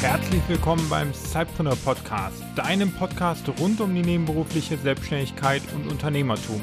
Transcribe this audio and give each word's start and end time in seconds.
Herzlich 0.00 0.42
willkommen 0.48 0.88
beim 0.88 1.12
Cypreneur 1.12 1.76
Podcast, 1.76 2.42
deinem 2.54 2.92
Podcast 2.92 3.48
rund 3.58 3.80
um 3.80 3.94
die 3.94 4.02
nebenberufliche 4.02 4.76
Selbstständigkeit 4.76 5.62
und 5.74 5.90
Unternehmertum. 5.90 6.60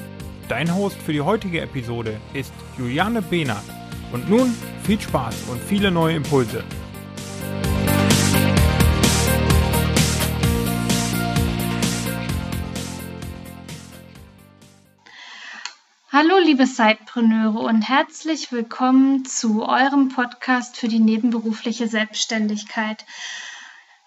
Dein 0.48 0.73
Host 0.73 0.98
für 1.02 1.14
die 1.14 1.21
heutige 1.21 1.61
Episode 1.61 2.20
ist 2.34 2.54
Juliane 2.77 3.21
Behnert. 3.21 3.64
Und 4.11 4.30
nun 4.30 4.54
viel 4.84 5.02
Spaß 5.02 5.36
und 5.50 5.61
viele 5.61 5.91
neue 5.91 6.16
Impulse. 6.16 6.64
Hallo 16.15 16.37
liebe 16.37 16.67
Sidepreneure 16.67 17.61
und 17.61 17.89
herzlich 17.89 18.51
willkommen 18.51 19.25
zu 19.25 19.67
eurem 19.67 20.09
Podcast 20.09 20.77
für 20.77 20.87
die 20.87 20.99
nebenberufliche 20.99 21.87
Selbstständigkeit. 21.87 23.03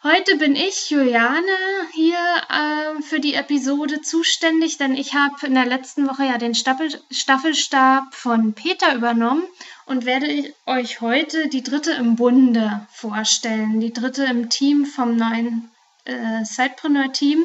Heute 0.04 0.36
bin 0.36 0.54
ich, 0.54 0.88
Juliane, 0.88 1.58
hier 1.94 2.16
äh, 2.16 3.02
für 3.02 3.18
die 3.18 3.34
Episode 3.34 4.02
zuständig, 4.02 4.78
denn 4.78 4.94
ich 4.94 5.16
habe 5.16 5.48
in 5.48 5.54
der 5.54 5.66
letzten 5.66 6.06
Woche 6.06 6.26
ja 6.26 6.38
den 6.38 6.54
Staffel 6.54 6.96
Staffelstab 7.10 8.14
von 8.14 8.52
Peter 8.52 8.94
übernommen 8.94 9.42
und 9.86 10.04
werde 10.04 10.54
euch 10.64 11.00
heute 11.00 11.48
die 11.48 11.64
dritte 11.64 11.90
im 11.90 12.14
Bunde 12.14 12.86
vorstellen, 12.92 13.80
die 13.80 13.92
dritte 13.92 14.26
im 14.26 14.48
Team 14.48 14.86
vom 14.86 15.16
neuen 15.16 15.72
äh, 16.04 16.44
Sidepreneur-Team. 16.44 17.44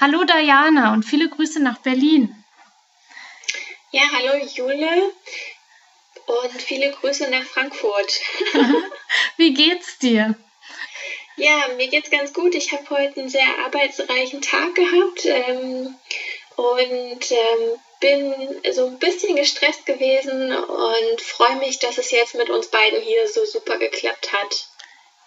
Hallo 0.00 0.24
Diana 0.24 0.94
und 0.94 1.04
viele 1.04 1.28
Grüße 1.28 1.62
nach 1.62 1.76
Berlin. 1.76 2.34
Ja, 3.90 4.02
hallo 4.12 4.44
Jule 4.54 5.14
und 6.26 6.60
viele 6.60 6.90
Grüße 6.90 7.30
nach 7.30 7.44
Frankfurt. 7.44 8.20
Wie 9.38 9.54
geht's 9.54 9.96
dir? 9.96 10.34
Ja, 11.36 11.68
mir 11.74 11.88
geht's 11.88 12.10
ganz 12.10 12.34
gut. 12.34 12.54
Ich 12.54 12.70
habe 12.72 12.90
heute 12.90 13.20
einen 13.20 13.30
sehr 13.30 13.48
arbeitsreichen 13.64 14.42
Tag 14.42 14.74
gehabt 14.74 15.24
ähm, 15.24 15.94
und 16.56 17.30
ähm, 17.30 17.80
bin 18.00 18.60
so 18.72 18.88
ein 18.88 18.98
bisschen 18.98 19.36
gestresst 19.36 19.86
gewesen 19.86 20.54
und 20.54 21.22
freue 21.22 21.56
mich, 21.56 21.78
dass 21.78 21.96
es 21.96 22.10
jetzt 22.10 22.34
mit 22.34 22.50
uns 22.50 22.66
beiden 22.68 23.00
hier 23.00 23.26
so 23.26 23.46
super 23.46 23.78
geklappt 23.78 24.34
hat. 24.34 24.68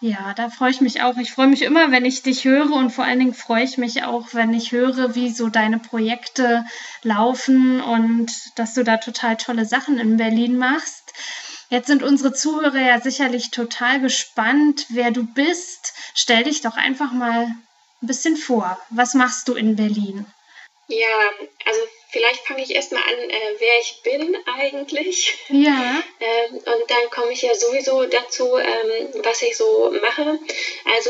Ja, 0.04 0.34
da 0.34 0.50
freue 0.50 0.72
ich 0.72 0.82
mich 0.82 1.04
auch. 1.04 1.18
Ich 1.18 1.32
freue 1.32 1.46
mich 1.46 1.62
immer, 1.62 1.92
wenn 1.92 2.06
ich 2.06 2.24
dich 2.24 2.44
höre 2.44 2.72
und 2.72 2.90
vor 2.90 3.06
allen 3.06 3.20
Dingen 3.20 3.36
freue 3.36 3.64
ich 3.64 3.78
mich 3.78 4.04
auch, 4.04 4.34
wenn 4.34 4.52
ich 4.52 4.72
höre, 4.72 5.14
wie 5.14 5.30
so 5.30 5.48
deine 5.48 5.78
Projekte 5.78 6.66
laufen 7.04 7.80
und 7.82 8.32
dass 8.56 8.74
du 8.74 8.84
da 8.84 8.98
total 8.98 9.38
tolle 9.38 9.64
Sachen 9.64 10.00
in 10.00 10.18
Berlin 10.18 10.58
machst. 10.58 11.14
Jetzt 11.70 11.86
sind 11.86 12.02
unsere 12.02 12.34
Zuhörer 12.34 12.82
ja 12.82 13.00
sicherlich 13.00 13.52
total 13.52 14.00
gespannt, 14.02 14.88
wer 14.90 15.12
du 15.12 15.24
bist. 15.24 15.94
Stell 16.16 16.46
dich 16.46 16.62
doch 16.62 16.78
einfach 16.78 17.12
mal 17.12 17.44
ein 17.44 18.08
bisschen 18.08 18.38
vor. 18.38 18.80
Was 18.90 19.14
machst 19.14 19.50
du 19.50 19.54
in 19.54 19.76
Berlin? 19.76 20.26
Ja, 20.92 21.32
also 21.66 21.80
vielleicht 22.10 22.46
fange 22.46 22.64
ich 22.64 22.76
erstmal 22.76 23.02
an, 23.04 23.30
äh, 23.30 23.56
wer 23.60 23.80
ich 23.80 24.02
bin 24.04 24.36
eigentlich. 24.46 25.38
Ja. 25.48 26.04
ähm, 26.20 26.56
und 26.56 26.92
dann 26.92 27.10
komme 27.10 27.32
ich 27.32 27.42
ja 27.42 27.56
sowieso 27.56 28.06
dazu, 28.06 28.58
ähm, 28.58 29.10
was 29.24 29.42
ich 29.42 29.56
so 29.56 29.90
mache. 30.02 30.38
Also 30.94 31.10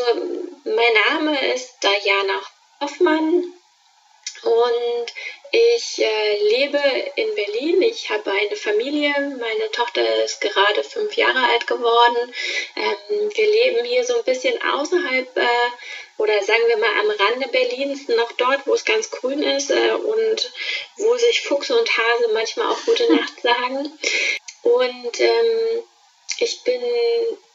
mein 0.65 0.93
Name 1.09 1.53
ist 1.53 1.73
Diana 1.81 2.39
Hoffmann 2.79 3.43
und 4.43 5.13
ich 5.51 5.99
äh, 5.99 6.37
lebe 6.43 6.79
in 7.15 7.35
Berlin. 7.35 7.81
Ich 7.81 8.09
habe 8.09 8.31
eine 8.31 8.55
Familie. 8.55 9.11
Meine 9.37 9.71
Tochter 9.71 10.23
ist 10.23 10.39
gerade 10.39 10.83
fünf 10.83 11.15
Jahre 11.15 11.45
alt 11.51 11.67
geworden. 11.67 12.33
Ähm, 12.77 13.29
wir 13.33 13.51
leben 13.51 13.85
hier 13.85 14.05
so 14.05 14.17
ein 14.17 14.23
bisschen 14.23 14.61
außerhalb 14.61 15.37
äh, 15.37 15.71
oder 16.17 16.41
sagen 16.43 16.63
wir 16.67 16.77
mal 16.77 16.99
am 16.99 17.09
Rande 17.09 17.47
Berlins, 17.49 18.07
noch 18.07 18.31
dort, 18.33 18.65
wo 18.65 18.73
es 18.73 18.85
ganz 18.85 19.11
grün 19.11 19.43
ist 19.43 19.71
äh, 19.71 19.91
und 19.91 20.51
wo 20.97 21.17
sich 21.17 21.41
Fuchs 21.41 21.69
und 21.69 21.97
Hase 21.97 22.29
manchmal 22.33 22.71
auch 22.71 22.85
gute 22.85 23.13
Nacht 23.15 23.41
sagen. 23.41 23.91
Und 24.63 25.19
ähm, 25.19 25.83
ich 26.37 26.63
bin 26.63 26.81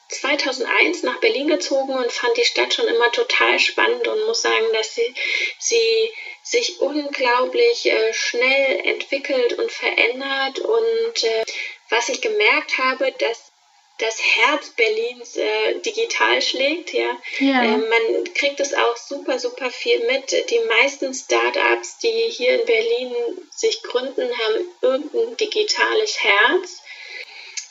2001 0.08 1.02
nach 1.02 1.18
Berlin 1.20 1.48
gezogen 1.48 1.94
und 1.94 2.12
fand 2.12 2.36
die 2.36 2.44
Stadt 2.44 2.72
schon 2.72 2.86
immer 2.86 3.10
total 3.12 3.58
spannend 3.58 4.06
und 4.06 4.26
muss 4.26 4.42
sagen, 4.42 4.66
dass 4.72 4.94
sie, 4.94 5.14
sie 5.58 6.12
sich 6.42 6.80
unglaublich 6.80 7.86
äh, 7.86 8.14
schnell 8.14 8.80
entwickelt 8.86 9.54
und 9.54 9.70
verändert. 9.70 10.60
Und 10.60 11.24
äh, 11.24 11.44
was 11.90 12.08
ich 12.08 12.20
gemerkt 12.20 12.78
habe, 12.78 13.12
dass 13.18 13.52
das 13.98 14.20
Herz 14.20 14.70
Berlins 14.70 15.36
äh, 15.36 15.78
digital 15.80 16.42
schlägt. 16.42 16.92
Ja. 16.92 17.16
ja. 17.38 17.64
Äh, 17.64 17.76
man 17.78 18.34
kriegt 18.34 18.60
es 18.60 18.74
auch 18.74 18.96
super, 18.96 19.38
super 19.38 19.70
viel 19.70 20.06
mit. 20.06 20.32
Die 20.50 20.60
meisten 20.60 21.14
Startups, 21.14 21.98
die 21.98 22.28
hier 22.28 22.60
in 22.60 22.66
Berlin 22.66 23.14
sich 23.50 23.82
gründen, 23.82 24.28
haben 24.38 24.68
irgendein 24.82 25.36
digitales 25.38 26.22
Herz. 26.22 26.82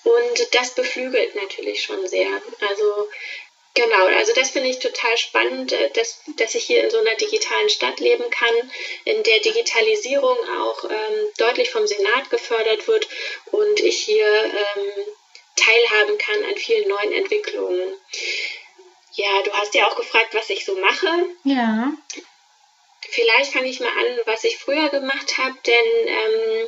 Und 0.05 0.53
das 0.55 0.75
beflügelt 0.75 1.33
natürlich 1.35 1.81
schon 1.81 2.07
sehr. 2.07 2.29
Also 2.69 3.09
genau, 3.73 4.05
also 4.05 4.33
das 4.33 4.51
finde 4.51 4.69
ich 4.69 4.77
total 4.77 5.17
spannend, 5.17 5.71
äh, 5.71 5.89
dass, 5.91 6.21
dass 6.37 6.53
ich 6.53 6.65
hier 6.65 6.83
in 6.83 6.91
so 6.91 6.99
einer 6.99 7.15
digitalen 7.15 7.69
Stadt 7.69 7.99
leben 7.99 8.29
kann, 8.29 8.71
in 9.05 9.23
der 9.23 9.39
Digitalisierung 9.39 10.37
auch 10.61 10.83
ähm, 10.85 11.27
deutlich 11.37 11.71
vom 11.71 11.87
Senat 11.87 12.29
gefördert 12.29 12.87
wird 12.87 13.07
und 13.51 13.79
ich 13.79 14.03
hier 14.03 14.27
ähm, 14.27 15.05
teilhaben 15.55 16.17
kann 16.19 16.43
an 16.45 16.55
vielen 16.55 16.87
neuen 16.87 17.11
Entwicklungen. 17.11 17.95
Ja, 19.13 19.41
du 19.43 19.51
hast 19.53 19.73
ja 19.73 19.87
auch 19.87 19.95
gefragt, 19.95 20.33
was 20.33 20.49
ich 20.51 20.65
so 20.65 20.75
mache. 20.75 21.07
Ja. 21.45 21.93
Vielleicht 23.09 23.53
fange 23.53 23.69
ich 23.69 23.79
mal 23.79 23.89
an, 23.89 24.19
was 24.25 24.43
ich 24.43 24.57
früher 24.57 24.89
gemacht 24.89 25.37
habe, 25.37 25.55
denn 25.65 26.07
ähm, 26.07 26.67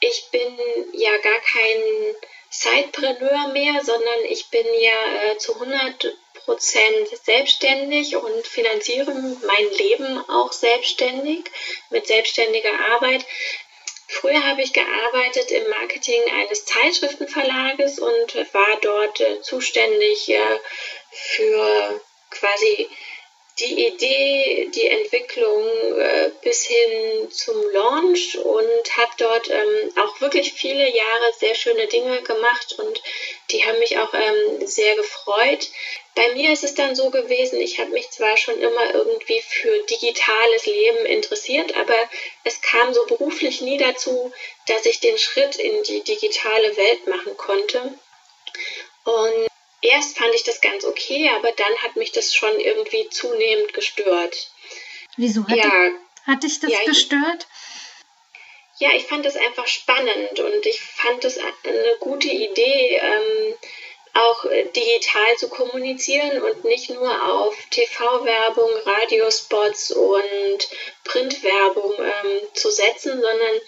ich 0.00 0.28
bin 0.32 0.58
ja 0.92 1.16
gar 1.18 1.40
kein 1.40 2.14
Zeitpreneur 2.58 3.48
mehr, 3.48 3.84
sondern 3.84 4.24
ich 4.28 4.48
bin 4.48 4.66
ja 4.78 5.32
äh, 5.32 5.38
zu 5.38 5.54
100 5.54 6.16
Prozent 6.44 7.08
selbstständig 7.24 8.16
und 8.16 8.46
finanziere 8.46 9.12
mein 9.12 9.70
Leben 9.72 10.18
auch 10.28 10.52
selbstständig 10.52 11.50
mit 11.90 12.06
selbstständiger 12.06 12.72
Arbeit. 12.92 13.24
Früher 14.06 14.44
habe 14.44 14.62
ich 14.62 14.72
gearbeitet 14.72 15.50
im 15.50 15.68
Marketing 15.70 16.20
eines 16.32 16.64
Zeitschriftenverlages 16.66 17.98
und 17.98 18.36
war 18.52 18.80
dort 18.82 19.20
äh, 19.20 19.40
zuständig 19.42 20.28
äh, 20.28 20.58
für 21.10 22.00
quasi 22.30 22.88
die 23.60 23.86
Idee, 23.86 24.68
die 24.74 24.88
Entwicklung 24.88 25.64
äh, 25.98 26.30
bis 26.42 26.64
hin 26.64 27.30
zum 27.30 27.62
Launch 27.70 28.36
und 28.36 28.96
habe 28.96 29.12
dort 29.18 29.48
ähm, 29.48 29.92
auch 29.96 30.20
wirklich 30.20 30.52
viele 30.52 30.88
Jahre 30.88 31.32
sehr 31.38 31.54
schöne 31.54 31.86
Dinge 31.86 32.20
gemacht 32.22 32.74
und 32.78 33.00
die 33.50 33.64
haben 33.64 33.78
mich 33.78 33.96
auch 33.98 34.12
ähm, 34.12 34.66
sehr 34.66 34.96
gefreut. 34.96 35.68
Bei 36.16 36.32
mir 36.32 36.52
ist 36.52 36.64
es 36.64 36.74
dann 36.74 36.96
so 36.96 37.10
gewesen, 37.10 37.60
ich 37.60 37.78
habe 37.78 37.90
mich 37.90 38.10
zwar 38.10 38.36
schon 38.36 38.60
immer 38.60 38.92
irgendwie 38.92 39.40
für 39.40 39.78
digitales 39.84 40.66
Leben 40.66 41.06
interessiert, 41.06 41.76
aber 41.76 42.10
es 42.42 42.60
kam 42.60 42.92
so 42.92 43.06
beruflich 43.06 43.60
nie 43.60 43.78
dazu, 43.78 44.32
dass 44.66 44.84
ich 44.84 44.98
den 44.98 45.18
Schritt 45.18 45.56
in 45.56 45.82
die 45.84 46.02
digitale 46.02 46.76
Welt 46.76 47.06
machen 47.06 47.36
konnte. 47.36 47.94
Und 49.04 49.48
erst 49.84 50.18
fand 50.18 50.34
ich 50.34 50.44
das 50.44 50.60
ganz 50.60 50.84
okay, 50.84 51.30
aber 51.36 51.52
dann 51.52 51.76
hat 51.82 51.96
mich 51.96 52.12
das 52.12 52.34
schon 52.34 52.58
irgendwie 52.60 53.08
zunehmend 53.10 53.72
gestört. 53.74 54.50
Wieso 55.16 55.46
hat, 55.46 55.56
ja, 55.56 55.64
dich, 55.64 56.26
hat 56.26 56.42
dich 56.42 56.60
das 56.60 56.70
ja, 56.70 56.84
gestört? 56.84 57.46
Ja, 58.78 58.90
ich 58.96 59.04
fand 59.04 59.24
das 59.24 59.36
einfach 59.36 59.66
spannend 59.68 60.40
und 60.40 60.66
ich 60.66 60.80
fand 60.80 61.22
das 61.22 61.38
eine 61.38 61.96
gute 62.00 62.28
Idee, 62.28 63.00
ähm, 63.00 63.54
auch 64.14 64.44
digital 64.44 65.36
zu 65.38 65.48
kommunizieren 65.48 66.40
und 66.40 66.64
nicht 66.64 66.88
nur 66.90 67.32
auf 67.32 67.56
TV-Werbung, 67.70 68.70
Radiospots 68.84 69.90
und 69.90 70.68
Printwerbung 71.02 71.94
ähm, 71.98 72.40
zu 72.54 72.70
setzen, 72.70 73.20
sondern 73.20 73.60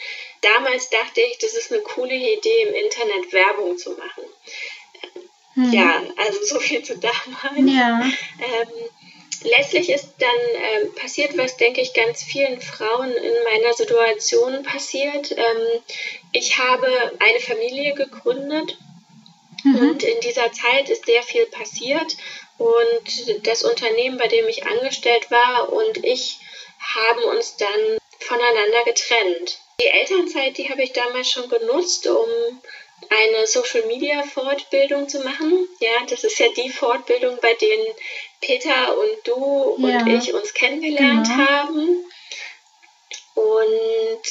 damals 0.43 0.89
dachte 0.91 1.21
ich, 1.21 1.39
das 1.39 1.55
ist 1.55 1.73
eine 1.73 1.83
coole 1.83 2.15
Idee, 2.15 2.63
im 2.63 2.75
Internet 2.75 3.33
Werbung 3.33 3.77
zu 3.77 3.91
machen. 3.93 4.25
Mhm. 5.57 5.73
Ja, 5.73 6.03
also 6.17 6.39
so 6.45 6.61
viel 6.61 6.83
zu 6.83 6.97
damals. 6.99 7.75
Ja. 7.75 8.03
Ähm, 8.03 8.69
letztlich 9.43 9.89
ist 9.91 10.15
dann 10.19 10.85
ähm, 10.85 10.95
passiert, 10.95 11.37
was 11.37 11.57
denke 11.57 11.81
ich 11.81 11.95
ganz 11.95 12.23
vielen 12.23 12.61
Frauen 12.61 13.11
in 13.11 13.35
meiner 13.51 13.73
Situation 13.73 14.63
passiert. 14.63 15.33
Ähm, 15.33 15.83
ich 16.33 16.59
habe 16.59 16.87
eine 17.19 17.41
Familie 17.41 17.95
gegründet 17.95 18.77
mhm. 19.65 19.77
und 19.77 20.03
in 20.03 20.21
dieser 20.21 20.53
Zeit 20.53 20.91
ist 20.91 21.07
sehr 21.07 21.23
viel 21.23 21.47
passiert 21.47 22.17
und 22.59 23.47
das 23.47 23.63
Unternehmen, 23.63 24.19
bei 24.19 24.29
dem 24.29 24.47
ich 24.49 24.67
angestellt 24.67 25.31
war 25.31 25.73
und 25.73 26.05
ich 26.05 26.39
haben 26.79 27.23
uns 27.35 27.57
dann 27.57 27.99
voneinander 28.21 28.85
getrennt. 28.85 29.59
Die 29.81 29.87
Elternzeit, 29.87 30.57
die 30.59 30.69
habe 30.71 30.83
ich 30.83 30.93
damals 30.93 31.31
schon 31.31 31.49
genutzt, 31.49 32.07
um 32.07 32.27
eine 33.11 33.47
Social 33.47 33.87
Media 33.87 34.23
Fortbildung 34.23 35.09
zu 35.09 35.21
machen. 35.21 35.69
Ja, 35.81 36.07
das 36.09 36.25
ist 36.25 36.39
ja 36.39 36.47
die 36.57 36.71
Fortbildung, 36.71 37.39
bei 37.41 37.55
denen 37.55 37.87
Peter 38.41 38.97
und 38.99 39.27
du 39.27 39.77
ja, 39.87 39.99
und 40.01 40.09
ich 40.09 40.33
uns 40.33 40.55
kennengelernt 40.55 41.27
genau. 41.27 41.49
haben. 41.49 42.05
Und 43.35 44.23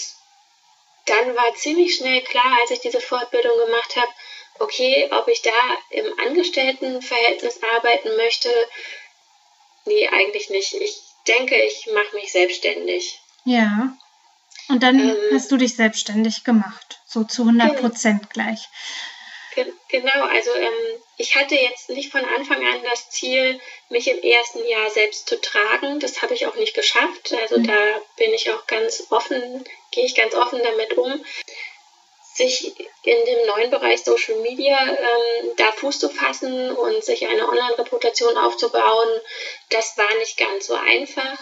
dann 1.06 1.35
war 1.35 1.53
ziemlich 1.56 1.95
schnell 1.95 2.21
klar, 2.21 2.57
als 2.62 2.71
ich 2.71 2.79
diese 2.79 3.00
Fortbildung 3.00 3.57
gemacht 3.65 3.95
habe, 3.95 4.12
okay, 4.59 5.09
ob 5.11 5.27
ich 5.27 5.41
da 5.41 5.51
im 5.91 6.06
Angestelltenverhältnis 6.19 7.59
arbeiten 7.77 8.15
möchte. 8.15 8.50
Nee, 9.85 10.07
eigentlich 10.07 10.50
nicht. 10.50 10.73
Ich 10.73 11.00
denke, 11.27 11.56
ich 11.56 11.88
mache 11.94 12.15
mich 12.15 12.31
selbstständig. 12.31 13.19
Ja. 13.45 13.95
Und 14.68 14.81
dann 14.81 15.00
ähm, 15.00 15.15
hast 15.33 15.51
du 15.51 15.57
dich 15.57 15.75
selbstständig 15.75 16.44
gemacht, 16.44 17.00
so 17.06 17.24
zu 17.24 17.44
100 17.44 17.80
Prozent 17.80 18.30
gleich. 18.31 18.68
Genau, 19.88 20.25
also 20.25 20.54
ähm, 20.54 21.02
ich 21.18 21.36
hatte 21.36 21.56
jetzt 21.56 21.90
nicht 21.90 22.12
von 22.12 22.25
Anfang 22.25 22.57
an 22.57 22.84
das 22.84 23.10
Ziel, 23.10 23.60
mich 23.90 24.10
im 24.10 24.22
ersten 24.22 24.68
Jahr 24.68 24.90
selbst 24.90 25.30
zu 25.30 25.40
tragen. 25.40 26.00
Das 26.02 26.22
habe 26.22 26.34
ich 26.34 26.46
auch 26.46 26.56
nicht 26.56 26.74
geschafft. 26.74 27.34
Also 27.42 27.60
mhm. 27.60 27.68
da 27.68 28.02
bin 28.18 28.34
ich 28.34 28.52
auch 28.52 28.68
ganz 28.68 29.07
offen, 29.10 29.63
gehe 29.92 30.06
ich 30.06 30.16
ganz 30.16 30.36
offen 30.36 30.62
damit 30.62 30.98
um. 30.98 31.24
Sich 32.34 32.78
in 33.04 33.25
dem 33.25 33.48
neuen 33.48 33.69
Bereich 33.69 34.04
Social 34.04 34.36
Media 34.42 34.78
ähm, 34.78 35.52
da 35.56 35.72
Fuß 35.72 36.00
zu 36.00 36.10
fassen 36.10 36.72
und 36.72 37.02
sich 37.06 37.25
eine 37.25 37.48
Online-Reputation 37.48 38.38
aufzubauen, 38.38 39.07
das 39.69 39.98
war 39.98 40.13
nicht 40.18 40.38
ganz 40.38 40.68
so 40.68 40.74
einfach 40.74 41.38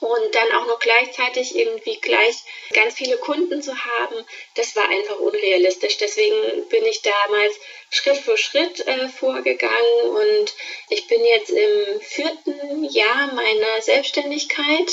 und 0.00 0.34
dann 0.34 0.52
auch 0.52 0.66
noch 0.66 0.78
gleichzeitig 0.78 1.56
irgendwie 1.56 1.98
gleich 2.00 2.36
ganz 2.72 2.94
viele 2.94 3.18
Kunden 3.18 3.62
zu 3.62 3.72
haben, 3.72 4.24
das 4.54 4.76
war 4.76 4.88
einfach 4.88 5.18
unrealistisch. 5.18 5.96
Deswegen 5.98 6.68
bin 6.68 6.84
ich 6.84 7.02
damals 7.02 7.54
Schritt 7.90 8.18
für 8.18 8.36
Schritt 8.36 8.86
äh, 8.86 9.08
vorgegangen 9.08 10.02
und 10.04 10.54
ich 10.90 11.06
bin 11.06 11.24
jetzt 11.24 11.50
im 11.50 12.00
vierten 12.00 12.84
Jahr 12.84 13.32
meiner 13.34 13.82
Selbstständigkeit 13.82 14.90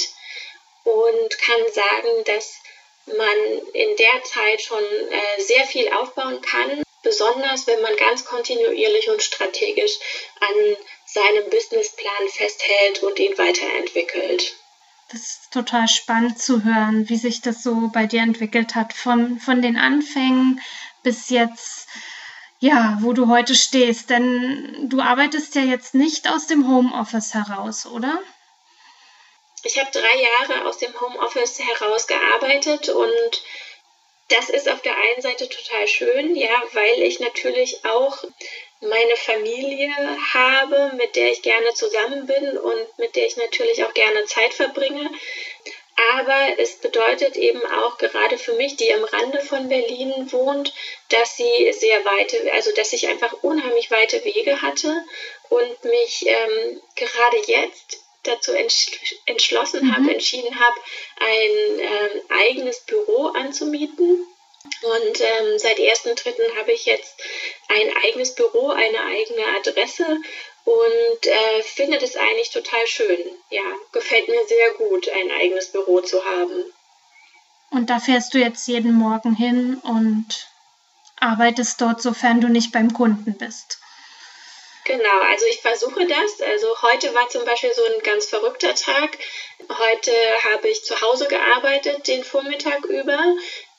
und 0.83 1.39
kann 1.39 1.71
sagen, 1.73 2.23
dass 2.25 2.55
man 3.05 3.67
in 3.73 3.95
der 3.97 4.23
Zeit 4.23 4.61
schon 4.61 4.83
äh, 4.83 5.41
sehr 5.41 5.65
viel 5.65 5.91
aufbauen 5.93 6.41
kann, 6.41 6.83
besonders 7.03 7.67
wenn 7.67 7.81
man 7.81 7.95
ganz 7.97 8.25
kontinuierlich 8.25 9.09
und 9.09 9.21
strategisch 9.21 9.93
an 10.39 10.77
seinem 11.05 11.49
Businessplan 11.49 12.29
festhält 12.29 13.03
und 13.03 13.19
ihn 13.19 13.37
weiterentwickelt. 13.37 14.55
Das 15.09 15.21
ist 15.21 15.51
total 15.51 15.87
spannend 15.87 16.39
zu 16.39 16.63
hören, 16.63 17.07
wie 17.09 17.17
sich 17.17 17.41
das 17.41 17.61
so 17.61 17.89
bei 17.93 18.07
dir 18.07 18.21
entwickelt 18.21 18.73
hat, 18.73 18.93
von, 18.93 19.39
von 19.39 19.61
den 19.61 19.77
Anfängen 19.77 20.59
bis 21.03 21.29
jetzt, 21.29 21.87
ja, 22.59 22.97
wo 23.01 23.13
du 23.13 23.27
heute 23.27 23.53
stehst. 23.53 24.09
Denn 24.09 24.89
du 24.89 25.01
arbeitest 25.01 25.53
ja 25.55 25.61
jetzt 25.61 25.93
nicht 25.93 26.29
aus 26.29 26.47
dem 26.47 26.67
Homeoffice 26.67 27.33
heraus, 27.35 27.85
oder? 27.85 28.19
Ich 29.63 29.79
habe 29.79 29.89
drei 29.91 30.01
Jahre 30.01 30.67
aus 30.67 30.77
dem 30.77 30.93
Homeoffice 30.99 31.59
heraus 31.59 32.07
gearbeitet 32.07 32.89
und 32.89 33.43
das 34.29 34.49
ist 34.49 34.67
auf 34.69 34.81
der 34.81 34.95
einen 34.95 35.21
Seite 35.21 35.47
total 35.47 35.87
schön, 35.87 36.35
ja, 36.35 36.63
weil 36.73 37.01
ich 37.03 37.19
natürlich 37.19 37.85
auch 37.85 38.23
meine 38.81 39.15
Familie 39.15 39.91
habe, 40.33 40.91
mit 40.95 41.15
der 41.15 41.31
ich 41.31 41.41
gerne 41.41 41.73
zusammen 41.73 42.25
bin 42.25 42.57
und 42.57 42.97
mit 42.97 43.15
der 43.15 43.25
ich 43.25 43.37
natürlich 43.37 43.83
auch 43.83 43.93
gerne 43.93 44.25
Zeit 44.25 44.53
verbringe. 44.53 45.09
Aber 46.17 46.59
es 46.59 46.75
bedeutet 46.79 47.37
eben 47.37 47.65
auch 47.65 47.97
gerade 47.97 48.37
für 48.37 48.53
mich, 48.53 48.75
die 48.75 48.93
am 48.93 49.03
Rande 49.05 49.39
von 49.39 49.69
Berlin 49.69 50.29
wohnt, 50.31 50.73
dass 51.09 51.37
sie 51.37 51.71
sehr 51.71 52.03
weite, 52.03 52.51
also 52.51 52.71
dass 52.73 52.91
ich 52.91 53.07
einfach 53.07 53.31
unheimlich 53.43 53.89
weite 53.91 54.23
Wege 54.25 54.61
hatte 54.61 54.93
und 55.49 55.85
mich 55.85 56.25
ähm, 56.27 56.81
gerade 56.95 57.37
jetzt 57.47 58.04
dazu 58.25 58.51
entschlossen 59.25 59.85
mhm. 59.85 59.95
habe, 59.95 60.11
entschieden 60.11 60.59
habe, 60.59 60.75
ein 61.19 61.79
ähm, 61.79 62.21
eigenes 62.29 62.81
Büro 62.81 63.27
anzumieten 63.27 64.27
und 64.81 65.21
ähm, 65.21 65.57
seit 65.57 65.77
1.3. 65.77 66.57
habe 66.57 66.71
ich 66.71 66.85
jetzt 66.85 67.15
ein 67.67 67.95
eigenes 68.03 68.33
Büro, 68.35 68.69
eine 68.69 68.99
eigene 68.99 69.45
Adresse 69.57 70.05
und 70.65 71.27
äh, 71.27 71.63
finde 71.63 71.99
das 71.99 72.15
eigentlich 72.15 72.49
total 72.49 72.85
schön. 72.87 73.19
Ja, 73.49 73.63
gefällt 73.91 74.27
mir 74.27 74.45
sehr 74.47 74.71
gut, 74.77 75.07
ein 75.09 75.31
eigenes 75.31 75.71
Büro 75.71 76.01
zu 76.01 76.23
haben. 76.25 76.73
Und 77.69 77.89
da 77.89 77.99
fährst 77.99 78.33
du 78.33 78.39
jetzt 78.39 78.67
jeden 78.67 78.93
Morgen 78.93 79.35
hin 79.35 79.75
und 79.83 80.47
arbeitest 81.19 81.81
dort, 81.81 82.01
sofern 82.01 82.41
du 82.41 82.47
nicht 82.47 82.71
beim 82.71 82.93
Kunden 82.93 83.37
bist. 83.37 83.79
Genau, 84.85 85.19
also 85.21 85.47
ich 85.47 85.61
versuche 85.61 86.05
das. 86.05 86.41
Also 86.41 86.67
heute 86.83 87.13
war 87.15 87.27
zum 87.27 87.43
Beispiel 87.43 87.73
so 87.73 87.83
ein 87.85 87.99
ganz 88.03 88.27
verrückter 88.27 88.75
Tag. 88.75 89.17
Heute 89.67 90.11
habe 90.53 90.69
ich 90.69 90.83
zu 90.83 91.01
Hause 91.01 91.27
gearbeitet, 91.27 92.07
den 92.07 92.23
Vormittag 92.23 92.85
über. 92.85 93.17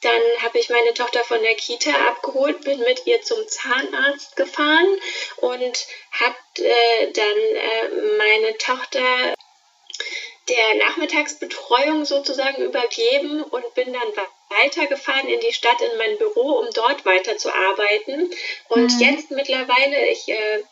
Dann 0.02 0.20
habe 0.42 0.58
ich 0.58 0.68
meine 0.68 0.94
Tochter 0.94 1.22
von 1.22 1.40
der 1.42 1.54
Kita 1.54 1.92
abgeholt, 2.08 2.62
bin 2.62 2.80
mit 2.80 3.06
ihr 3.06 3.22
zum 3.22 3.38
Zahnarzt 3.46 4.34
gefahren 4.34 5.00
und 5.36 5.86
habe 6.10 6.36
äh, 6.56 7.12
dann 7.12 7.38
äh, 7.38 8.16
meine 8.18 8.58
Tochter 8.58 9.34
der 10.48 10.74
Nachmittagsbetreuung 10.86 12.04
sozusagen 12.04 12.62
übergeben 12.62 13.44
und 13.44 13.74
bin 13.74 13.92
dann 13.92 14.26
weitergefahren 14.48 15.28
in 15.28 15.38
die 15.38 15.52
Stadt, 15.52 15.80
in 15.80 15.98
mein 15.98 16.18
Büro, 16.18 16.58
um 16.58 16.68
dort 16.74 17.04
weiterzuarbeiten. 17.04 18.30
Und 18.68 18.92
mhm. 18.92 19.00
jetzt 19.00 19.30
mittlerweile, 19.30 20.08
ich 20.08 20.28
äh, 20.28 20.62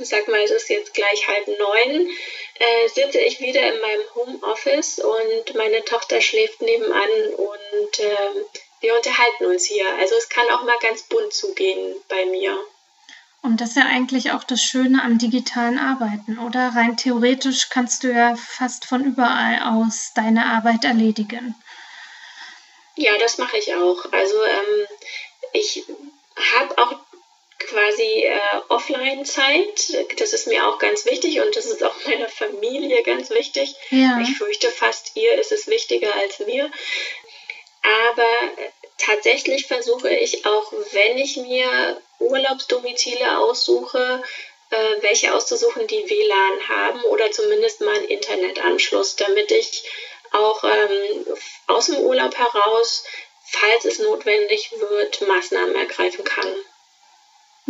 sag 0.00 0.28
mal, 0.28 0.40
es 0.40 0.50
ist 0.50 0.68
jetzt 0.68 0.94
gleich 0.94 1.28
halb 1.28 1.46
neun, 1.46 2.08
äh, 2.58 2.88
sitze 2.88 3.20
ich 3.20 3.40
wieder 3.40 3.62
in 3.62 3.80
meinem 3.80 4.14
Homeoffice 4.14 4.98
und 4.98 5.54
meine 5.54 5.84
Tochter 5.84 6.20
schläft 6.20 6.60
nebenan 6.62 7.34
und 7.36 8.00
äh, 8.00 8.44
wir 8.80 8.94
unterhalten 8.96 9.46
uns 9.46 9.64
hier. 9.64 9.86
Also 9.98 10.14
es 10.16 10.28
kann 10.28 10.48
auch 10.50 10.64
mal 10.64 10.78
ganz 10.80 11.02
bunt 11.02 11.32
zugehen 11.32 11.96
bei 12.08 12.26
mir. 12.26 12.58
Und 13.40 13.60
das 13.60 13.70
ist 13.70 13.76
ja 13.76 13.86
eigentlich 13.86 14.32
auch 14.32 14.42
das 14.42 14.62
Schöne 14.62 15.02
am 15.02 15.18
digitalen 15.18 15.78
Arbeiten, 15.78 16.38
oder? 16.38 16.72
Rein 16.74 16.96
theoretisch 16.96 17.68
kannst 17.70 18.02
du 18.02 18.08
ja 18.12 18.34
fast 18.36 18.84
von 18.84 19.04
überall 19.04 19.62
aus 19.62 20.12
deine 20.14 20.46
Arbeit 20.46 20.84
erledigen. 20.84 21.54
Ja, 22.96 23.16
das 23.18 23.38
mache 23.38 23.56
ich 23.58 23.72
auch. 23.74 24.04
Also 24.10 24.34
ähm, 24.44 24.86
ich 25.52 25.84
habe 26.52 26.78
auch 26.78 26.98
quasi 27.58 28.24
äh, 28.24 28.38
Offline-Zeit. 28.68 30.06
Das 30.18 30.32
ist 30.32 30.46
mir 30.46 30.66
auch 30.66 30.78
ganz 30.78 31.04
wichtig 31.06 31.40
und 31.40 31.54
das 31.56 31.66
ist 31.66 31.82
auch 31.82 31.94
meiner 32.06 32.28
Familie 32.28 33.02
ganz 33.02 33.30
wichtig. 33.30 33.74
Ja. 33.90 34.20
Ich 34.22 34.36
fürchte 34.36 34.70
fast, 34.70 35.16
ihr 35.16 35.34
ist 35.34 35.52
es 35.52 35.66
wichtiger 35.66 36.14
als 36.14 36.38
mir. 36.40 36.70
Aber 37.82 38.30
tatsächlich 38.98 39.66
versuche 39.66 40.10
ich 40.14 40.44
auch, 40.46 40.72
wenn 40.92 41.18
ich 41.18 41.36
mir 41.36 42.00
Urlaubsdomizile 42.18 43.38
aussuche, 43.38 44.22
äh, 44.70 45.02
welche 45.02 45.34
auszusuchen, 45.34 45.86
die 45.86 46.08
WLAN 46.08 46.68
haben 46.68 47.02
oder 47.04 47.30
zumindest 47.30 47.80
mal 47.80 47.94
einen 47.94 48.04
Internetanschluss, 48.04 49.16
damit 49.16 49.50
ich 49.50 49.84
auch 50.32 50.62
ähm, 50.64 51.26
aus 51.68 51.86
dem 51.86 51.98
Urlaub 52.00 52.36
heraus, 52.36 53.04
falls 53.44 53.84
es 53.86 53.98
notwendig 53.98 54.70
wird, 54.76 55.22
Maßnahmen 55.22 55.74
ergreifen 55.74 56.24
kann. 56.24 56.54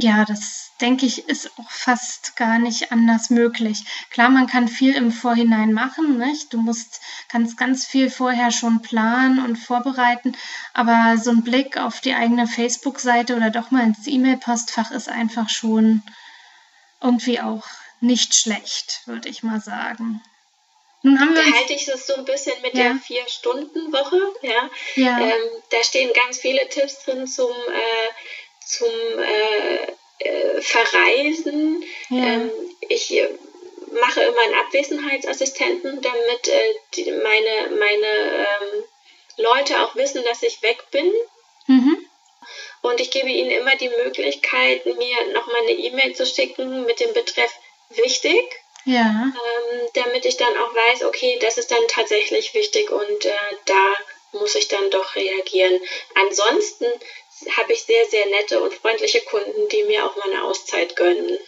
Ja, 0.01 0.25
das 0.25 0.71
denke 0.81 1.07
ich, 1.07 1.29
ist 1.29 1.51
auch 1.59 1.71
fast 1.71 2.37
gar 2.37 2.61
nicht 2.61 2.93
anders 2.93 3.31
möglich. 3.31 3.83
Klar, 4.11 4.29
man 4.29 4.47
kann 4.47 4.69
viel 4.69 4.95
im 4.95 5.11
Vorhinein 5.11 5.73
machen, 5.73 6.19
nicht? 6.19 6.53
Du 6.53 6.59
musst, 6.59 7.01
kannst 7.29 7.57
ganz 7.57 7.85
viel 7.85 8.09
vorher 8.09 8.53
schon 8.53 8.81
planen 8.81 9.45
und 9.45 9.57
vorbereiten, 9.57 10.37
aber 10.73 11.19
so 11.19 11.33
ein 11.33 11.43
Blick 11.43 11.79
auf 11.79 12.01
die 12.01 12.15
eigene 12.15 12.47
Facebook-Seite 12.47 13.35
oder 13.35 13.51
doch 13.51 13.73
mal 13.73 13.83
ins 13.83 14.07
E-Mail-Postfach 14.07 14.93
ist 14.93 15.09
einfach 15.09 15.49
schon 15.49 16.05
irgendwie 17.03 17.41
auch 17.41 17.65
nicht 18.01 18.37
schlecht, 18.37 19.03
würde 19.07 19.29
ich 19.29 19.43
mal 19.43 19.61
sagen. 19.61 20.23
Nun 21.03 21.21
haben 21.21 21.35
wir 21.35 21.43
da 21.43 21.59
halte 21.59 21.73
ich 21.75 21.87
das 21.87 22.07
so 22.07 22.15
ein 22.15 22.25
bisschen 22.25 22.61
mit 22.63 22.75
ja. 22.75 22.85
der 22.85 22.97
Vier-Stunden-Woche. 22.97 24.21
Ja. 24.43 24.71
ja. 24.97 25.21
Ähm, 25.21 25.63
da 25.71 25.83
stehen 25.83 26.13
ganz 26.13 26.39
viele 26.39 26.69
Tipps 26.69 27.05
drin 27.05 27.27
zum 27.27 27.51
äh, 27.51 28.09
zum 28.69 28.89
äh, 28.89 30.25
äh, 30.25 30.61
Verreisen. 30.61 31.83
Ja. 32.11 32.19
Ähm, 32.19 32.51
ich 32.89 33.13
mache 33.93 34.21
immer 34.21 34.43
einen 34.43 34.55
Abwesenheitsassistenten, 34.55 36.03
damit 36.03 36.49
äh, 36.49 36.75
die, 36.95 37.11
meine, 37.13 37.77
meine 37.79 38.47
ähm, 38.47 38.85
Leute 39.39 39.83
auch 39.83 39.97
wissen, 39.97 40.23
dass 40.25 40.43
ich 40.43 40.63
weg 40.63 40.85
bin. 40.91 41.13
Mhm. 41.67 42.05
Und 42.83 43.01
ich 43.01 43.11
gebe 43.11 43.29
ihnen 43.29 43.51
immer 43.51 43.75
die 43.77 43.89
Möglichkeit, 43.89 44.87
mir 44.87 45.33
nochmal 45.33 45.63
eine 45.63 45.73
E-Mail 45.73 46.15
zu 46.15 46.27
schicken 46.27 46.85
mit 46.87 47.01
dem 47.01 47.13
Betreff 47.13 47.53
wichtig. 47.91 48.45
Ja. 48.85 49.03
Ähm, 49.03 49.89
damit 49.95 50.25
ich 50.25 50.37
dann 50.37 50.57
auch 50.57 50.75
weiß, 50.75 51.05
okay, 51.05 51.39
das 51.41 51.59
ist 51.59 51.71
dann 51.71 51.87
tatsächlich 51.89 52.55
wichtig 52.55 52.91
und 52.91 53.25
äh, 53.25 53.57
da 53.67 53.95
muss 54.33 54.55
ich 54.55 54.69
dann 54.69 54.91
doch 54.91 55.15
reagieren. 55.15 55.81
Ansonsten 56.15 56.87
habe 57.57 57.73
ich 57.73 57.83
sehr, 57.83 58.05
sehr 58.11 58.27
nette 58.27 58.61
und 58.61 58.75
freundliche 58.75 59.21
Kunden, 59.23 59.69
die 59.71 59.85
mir 59.85 60.05
auch 60.05 60.17
mal 60.17 60.31
eine 60.33 60.45
Auszeit 60.45 60.97
gönnen. 60.97 61.39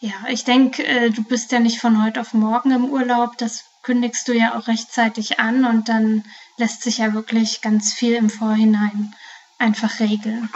Ja, 0.00 0.14
ich 0.28 0.44
denke, 0.44 0.84
äh, 0.84 1.10
du 1.10 1.22
bist 1.22 1.52
ja 1.52 1.60
nicht 1.60 1.78
von 1.78 2.04
heute 2.04 2.20
auf 2.20 2.34
morgen 2.34 2.72
im 2.72 2.90
Urlaub. 2.90 3.38
Das 3.38 3.64
kündigst 3.82 4.26
du 4.26 4.32
ja 4.32 4.58
auch 4.58 4.66
rechtzeitig 4.66 5.38
an 5.38 5.64
und 5.64 5.88
dann 5.88 6.24
lässt 6.56 6.82
sich 6.82 6.98
ja 6.98 7.14
wirklich 7.14 7.60
ganz 7.60 7.92
viel 7.92 8.14
im 8.14 8.30
Vorhinein 8.30 9.14
einfach 9.58 10.00
regeln. 10.00 10.48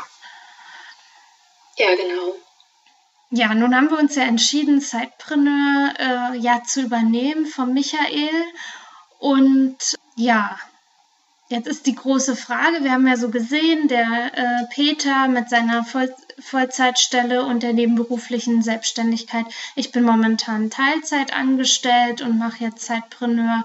Ja, 1.77 1.95
genau. 1.95 2.35
Ja, 3.31 3.55
nun 3.55 3.75
haben 3.75 3.91
wir 3.91 3.99
uns 3.99 4.15
ja 4.15 4.23
entschieden, 4.23 4.81
Sidepreneur 4.81 5.95
äh, 5.99 6.39
ja 6.39 6.63
zu 6.65 6.83
übernehmen 6.83 7.47
von 7.47 7.73
Michael. 7.73 8.45
Und 9.19 9.97
ja, 10.17 10.59
jetzt 11.49 11.69
ist 11.69 11.87
die 11.87 11.95
große 11.95 12.37
Frage, 12.37 12.83
wir 12.83 12.93
haben 12.93 13.07
ja 13.07 13.17
so 13.17 13.31
gesehen, 13.31 13.89
der 13.89 14.33
äh, 14.35 14.67
Peter 14.75 15.29
mit 15.29 15.49
seiner 15.49 15.85
Voll 15.85 16.13
Vollzeitstelle 16.39 17.47
und 17.47 17.63
der 17.63 17.73
nebenberuflichen 17.73 18.61
Selbstständigkeit. 18.61 19.47
Ich 19.75 19.91
bin 19.91 20.05
momentan 20.05 20.69
Teilzeit 20.69 21.33
angestellt 21.33 22.21
und 22.21 22.37
mache 22.37 22.63
jetzt 22.63 22.85
Sidepreneur 22.87 23.65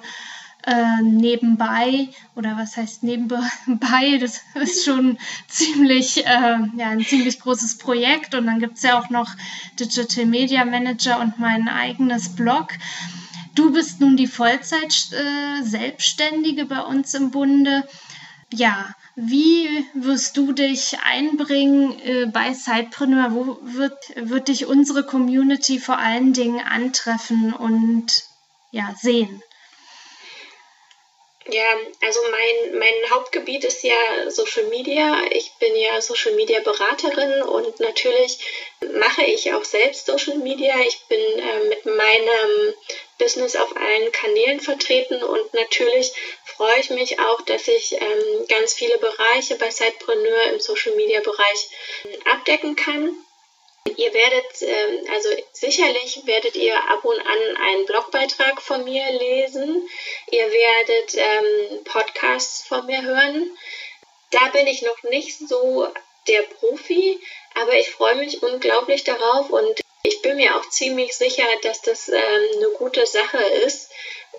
äh, 0.66 1.02
nebenbei 1.02 2.10
oder 2.36 2.56
was 2.58 2.78
heißt 2.78 3.04
nebenbei, 3.04 3.40
das 4.20 4.42
ist 4.56 4.86
schon 4.86 5.18
ziemlich, 5.48 6.26
äh, 6.26 6.60
ja, 6.78 6.90
ein 6.90 7.04
ziemlich 7.04 7.40
großes 7.40 7.78
Projekt 7.78 8.36
und 8.36 8.46
dann 8.46 8.60
gibt 8.60 8.78
es 8.78 8.84
ja 8.84 9.00
auch 9.00 9.10
noch 9.10 9.30
Digital 9.80 10.26
Media 10.26 10.64
Manager 10.64 11.20
und 11.20 11.40
mein 11.40 11.68
eigenes 11.68 12.36
Blog. 12.36 12.70
Du 13.55 13.72
bist 13.72 14.00
nun 14.00 14.15
die 14.17 14.27
Vollzeit-Selbstständige 14.27 16.62
äh, 16.62 16.65
bei 16.65 16.81
uns 16.81 17.13
im 17.13 17.31
Bunde. 17.31 17.88
Ja, 18.53 18.93
wie 19.15 19.86
wirst 19.93 20.38
du 20.38 20.53
dich 20.53 20.98
einbringen 21.03 22.00
äh, 22.01 22.25
bei 22.27 22.53
Sidepreneur? 22.53 23.31
Wo 23.31 23.58
wird, 23.62 23.98
wird 24.15 24.48
dich 24.48 24.65
unsere 24.65 25.05
Community 25.05 25.79
vor 25.79 25.98
allen 25.98 26.34
Dingen 26.34 26.60
antreffen 26.60 27.53
und 27.53 28.24
ja, 28.72 28.96
sehen? 28.98 29.43
Ja, 31.48 31.63
also 32.05 32.20
mein, 32.29 32.79
mein 32.79 33.10
Hauptgebiet 33.10 33.63
ist 33.63 33.84
ja 33.84 34.29
Social 34.29 34.65
Media. 34.65 35.24
Ich 35.31 35.51
bin 35.60 35.75
ja 35.75 36.00
Social 36.00 36.34
Media 36.36 36.60
Beraterin 36.62 37.41
und 37.41 37.79
natürlich 37.79 38.38
mache 38.93 39.24
ich 39.24 39.51
auch 39.53 39.63
selbst 39.63 40.05
Social 40.05 40.38
Media. 40.38 40.75
Ich 40.88 41.00
bin 41.10 41.20
äh, 41.20 41.63
mit 41.67 41.86
meinem 41.86 42.74
Business 43.22 43.56
auf 43.56 43.75
allen 43.75 44.12
Kanälen 44.12 44.60
vertreten 44.60 45.24
und 45.24 45.54
natürlich 45.54 46.12
freue 46.44 46.80
ich 46.80 46.90
mich 46.90 47.20
auch, 47.20 47.42
dass 47.42 47.68
ich 47.68 47.94
ähm, 47.94 48.48
ganz 48.48 48.74
viele 48.74 48.98
Bereiche 48.98 49.56
bei 49.56 49.70
Sidepreneur 49.70 50.44
im 50.51 50.60
Social 50.60 50.96
Media 50.96 51.22
Bereich 51.22 51.70
ähm, 52.06 52.20
abdecken 52.32 52.75
kann. 52.75 53.16
Ihr 53.96 54.12
werdet, 54.13 54.62
ähm, 54.62 55.08
also 55.13 55.30
sicherlich 55.54 56.22
werdet 56.25 56.56
ihr 56.56 56.75
ab 56.90 57.06
und 57.06 57.20
an 57.20 57.58
einen 57.58 57.86
Blogbeitrag 57.86 58.60
von 58.60 58.84
mir 58.84 59.12
lesen. 59.12 59.88
Ihr 60.32 60.51
werdet 60.51 61.16
ähm, 61.16 61.84
Podcasts 61.84 62.68
von 62.68 62.88
mir 62.88 63.04
hören. 63.04 63.56
Da 64.32 64.48
bin 64.48 64.66
ich 64.66 64.82
noch 64.82 65.04
nicht 65.04 65.38
so 65.48 65.88
der 66.28 66.42
Profi, 66.44 67.20
aber 67.54 67.74
ich 67.74 67.90
freue 67.92 68.16
mich 68.16 68.42
unglaublich 68.42 69.04
darauf 69.04 69.50
und 69.51 69.82
ich 70.03 70.22
bin 70.22 70.36
mir 70.36 70.55
auch 70.55 70.67
ziemlich 70.70 71.15
sicher, 71.15 71.46
dass 71.63 71.81
das 71.81 72.10
ähm, 72.10 72.50
eine 72.55 72.70
gute 72.77 73.05
Sache 73.05 73.38
ist. 73.65 73.89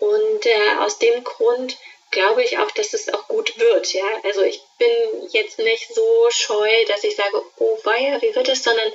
Und 0.01 0.47
äh, 0.47 0.77
aus 0.81 0.99
dem 0.99 1.23
Grund 1.23 1.77
glaube 2.11 2.43
ich 2.43 2.59
auch, 2.59 2.71
dass 2.73 2.93
es 2.93 3.13
auch 3.13 3.29
gut 3.29 3.59
wird. 3.59 3.93
Ja, 3.93 4.05
also 4.25 4.43
ich 4.43 4.61
bin 4.79 5.29
jetzt 5.31 5.59
nicht 5.59 5.95
so 5.95 6.29
scheu, 6.31 6.85
dass 6.87 7.05
ich 7.05 7.17
sage, 7.17 7.43
oh 7.59 7.79
weia, 7.85 8.21
wie 8.21 8.35
wird 8.35 8.49
es, 8.49 8.63
sondern 8.63 8.93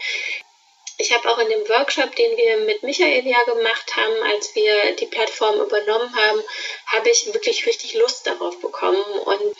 ich 0.99 1.13
habe 1.13 1.29
auch 1.29 1.37
in 1.37 1.49
dem 1.49 1.69
Workshop, 1.69 2.15
den 2.15 2.35
wir 2.37 2.57
mit 2.57 2.81
Michael 2.81 3.25
ja 3.27 3.43
gemacht 3.43 3.95
haben, 3.95 4.15
als 4.33 4.55
wir 4.55 4.95
die 4.95 5.05
Plattform 5.05 5.59
übernommen 5.59 6.15
haben, 6.15 6.43
habe 6.87 7.09
ich 7.09 7.31
wirklich 7.33 7.65
richtig 7.67 7.93
Lust 7.93 8.25
darauf 8.25 8.59
bekommen 8.59 9.03
und 9.03 9.55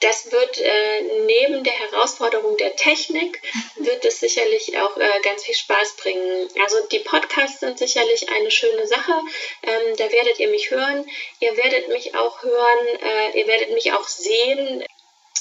das 0.00 0.30
wird 0.30 0.58
äh, 0.58 1.02
neben 1.26 1.64
der 1.64 1.72
Herausforderung 1.72 2.56
der 2.56 2.76
Technik, 2.76 3.42
wird 3.76 4.04
es 4.04 4.20
sicherlich 4.20 4.78
auch 4.78 4.96
äh, 4.96 5.20
ganz 5.22 5.44
viel 5.44 5.54
Spaß 5.54 5.96
bringen. 5.96 6.48
Also 6.62 6.86
die 6.86 7.00
Podcasts 7.00 7.60
sind 7.60 7.78
sicherlich 7.78 8.28
eine 8.28 8.50
schöne 8.50 8.86
Sache. 8.86 9.12
Ähm, 9.62 9.96
da 9.96 10.10
werdet 10.10 10.38
ihr 10.38 10.48
mich 10.48 10.70
hören. 10.70 11.08
Ihr 11.40 11.56
werdet 11.56 11.88
mich 11.88 12.14
auch 12.14 12.42
hören. 12.42 12.86
Äh, 13.02 13.40
ihr 13.40 13.46
werdet 13.48 13.72
mich 13.72 13.92
auch 13.92 14.06
sehen 14.06 14.84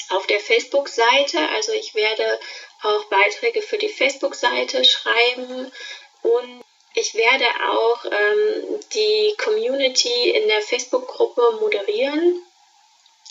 auf 0.10 0.26
der 0.26 0.40
Facebook-Seite. 0.40 1.38
Also 1.56 1.74
ich 1.74 1.94
werde 1.94 2.40
auch 2.82 3.06
Beiträge 3.06 3.62
für 3.62 3.78
die 3.78 3.90
Facebook-Seite 3.90 4.84
schreiben 4.86 5.72
und 6.24 6.64
ich 6.96 7.14
werde 7.14 7.46
auch 7.70 8.06
ähm, 8.06 8.80
die 8.94 9.36
Community 9.38 10.32
in 10.32 10.48
der 10.48 10.62
Facebook-Gruppe 10.62 11.60
moderieren. 11.60 12.44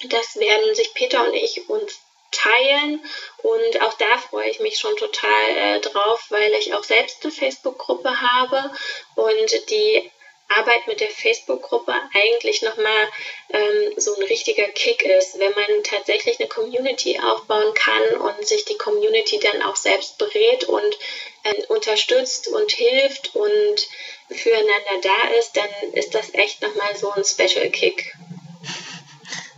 Das 0.04 0.36
werden 0.36 0.74
sich 0.74 0.92
Peter 0.94 1.26
und 1.26 1.34
ich 1.34 1.68
uns 1.68 2.00
teilen 2.30 3.02
und 3.42 3.82
auch 3.82 3.94
da 3.94 4.18
freue 4.18 4.50
ich 4.50 4.60
mich 4.60 4.78
schon 4.78 4.96
total 4.96 5.56
äh, 5.56 5.80
drauf, 5.80 6.26
weil 6.28 6.52
ich 6.54 6.74
auch 6.74 6.84
selbst 6.84 7.22
eine 7.22 7.32
Facebook-Gruppe 7.32 8.20
habe 8.20 8.70
und 9.14 9.70
die 9.70 10.10
Arbeit 10.48 10.86
mit 10.86 11.00
der 11.00 11.10
Facebook-Gruppe 11.10 11.92
eigentlich 12.14 12.62
nochmal 12.62 13.08
ähm, 13.50 13.92
so 13.96 14.14
ein 14.14 14.22
richtiger 14.22 14.68
Kick 14.68 15.02
ist, 15.02 15.38
wenn 15.38 15.52
man 15.52 15.82
tatsächlich 15.82 16.38
eine 16.38 16.48
Community 16.48 17.18
aufbauen 17.18 17.74
kann 17.74 18.20
und 18.20 18.46
sich 18.46 18.64
die 18.64 18.78
Community 18.78 19.40
dann 19.40 19.62
auch 19.62 19.76
selbst 19.76 20.18
berät 20.18 20.64
und 20.64 20.98
äh, 21.42 21.64
unterstützt 21.66 22.48
und 22.48 22.70
hilft 22.70 23.34
und 23.34 23.88
füreinander 24.30 25.00
da 25.02 25.30
ist, 25.38 25.56
dann 25.56 25.92
ist 25.94 26.14
das 26.14 26.32
echt 26.34 26.62
nochmal 26.62 26.94
so 26.96 27.10
ein 27.10 27.24
Special 27.24 27.68
Kick. 27.70 28.14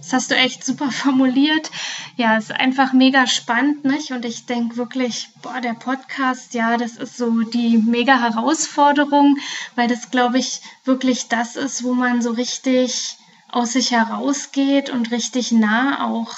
Das 0.08 0.22
hast 0.22 0.30
du 0.30 0.36
echt 0.36 0.64
super 0.64 0.90
formuliert. 0.90 1.70
Ja, 2.16 2.38
ist 2.38 2.50
einfach 2.50 2.94
mega 2.94 3.26
spannend, 3.26 3.84
nicht? 3.84 4.10
Und 4.10 4.24
ich 4.24 4.46
denke 4.46 4.78
wirklich, 4.78 5.28
boah, 5.42 5.60
der 5.60 5.74
Podcast, 5.74 6.54
ja, 6.54 6.78
das 6.78 6.96
ist 6.96 7.18
so 7.18 7.42
die 7.42 7.76
mega 7.76 8.18
Herausforderung, 8.18 9.36
weil 9.76 9.86
das, 9.86 10.10
glaube 10.10 10.38
ich, 10.38 10.62
wirklich 10.86 11.28
das 11.28 11.56
ist, 11.56 11.84
wo 11.84 11.92
man 11.92 12.22
so 12.22 12.30
richtig 12.30 13.18
aus 13.50 13.72
sich 13.72 13.90
herausgeht 13.90 14.88
und 14.88 15.10
richtig 15.10 15.52
nah 15.52 16.06
auch 16.06 16.34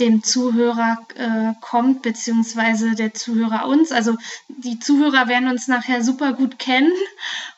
dem 0.00 0.24
Zuhörer 0.24 0.98
äh, 1.14 1.54
kommt, 1.60 2.02
beziehungsweise 2.02 2.96
der 2.96 3.14
Zuhörer 3.14 3.68
uns. 3.68 3.92
Also 3.92 4.16
die 4.48 4.80
Zuhörer 4.80 5.28
werden 5.28 5.48
uns 5.48 5.68
nachher 5.68 6.02
super 6.02 6.32
gut 6.32 6.58
kennen 6.58 6.92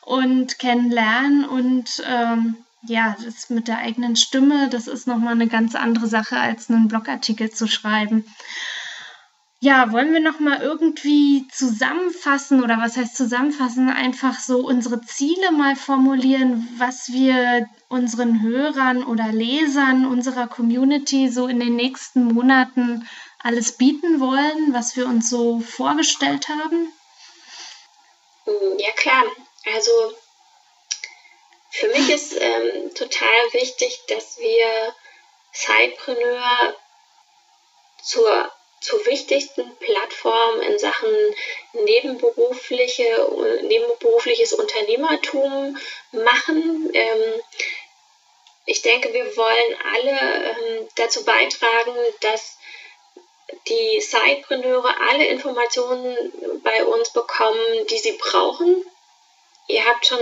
und 0.01 0.59
kennenlernen 0.59 1.45
und 1.45 2.03
ähm, 2.07 2.57
ja, 2.83 3.15
das 3.23 3.49
mit 3.49 3.67
der 3.67 3.77
eigenen 3.77 4.15
Stimme, 4.15 4.69
das 4.69 4.87
ist 4.87 5.07
nochmal 5.07 5.33
eine 5.33 5.47
ganz 5.47 5.75
andere 5.75 6.07
Sache, 6.07 6.37
als 6.37 6.69
einen 6.69 6.87
Blogartikel 6.87 7.51
zu 7.51 7.67
schreiben. 7.67 8.25
Ja, 9.63 9.91
wollen 9.91 10.11
wir 10.11 10.21
nochmal 10.21 10.59
irgendwie 10.59 11.47
zusammenfassen 11.51 12.63
oder 12.63 12.79
was 12.79 12.97
heißt 12.97 13.15
zusammenfassen? 13.15 13.89
Einfach 13.89 14.39
so 14.39 14.65
unsere 14.65 15.01
Ziele 15.01 15.51
mal 15.51 15.75
formulieren, 15.75 16.67
was 16.77 17.11
wir 17.11 17.69
unseren 17.87 18.41
Hörern 18.41 19.03
oder 19.03 19.31
Lesern 19.31 20.07
unserer 20.07 20.47
Community 20.47 21.29
so 21.29 21.45
in 21.45 21.59
den 21.59 21.75
nächsten 21.75 22.23
Monaten 22.23 23.07
alles 23.37 23.77
bieten 23.77 24.19
wollen, 24.19 24.73
was 24.73 24.95
wir 24.95 25.05
uns 25.05 25.29
so 25.29 25.59
vorgestellt 25.59 26.49
haben? 26.49 26.91
Ja, 28.79 28.91
klar. 28.95 29.23
Also 29.75 29.91
für 31.71 31.87
mich 31.87 32.09
ist 32.09 32.33
ähm, 32.39 32.93
total 32.93 33.53
wichtig, 33.53 34.01
dass 34.07 34.37
wir 34.39 34.93
Sidepreneur 35.53 36.75
zur, 38.03 38.51
zur 38.81 39.05
wichtigsten 39.05 39.75
Plattform 39.77 40.61
in 40.61 40.77
Sachen 40.77 41.09
nebenberufliche, 41.71 43.25
nebenberufliches 43.63 44.51
Unternehmertum 44.53 45.77
machen. 46.11 46.91
Ähm, 46.93 47.41
ich 48.65 48.81
denke, 48.81 49.13
wir 49.13 49.35
wollen 49.37 49.77
alle 49.93 50.45
ähm, 50.49 50.89
dazu 50.97 51.23
beitragen, 51.23 51.95
dass 52.19 52.57
die 53.69 54.01
Sidepreneure 54.01 54.93
alle 55.09 55.25
Informationen 55.25 56.61
bei 56.63 56.83
uns 56.83 57.11
bekommen, 57.11 57.87
die 57.89 57.97
sie 57.97 58.13
brauchen. 58.13 58.85
Ihr 59.67 59.85
habt 59.85 60.05
schon 60.05 60.19